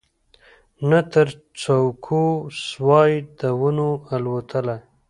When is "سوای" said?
2.67-3.11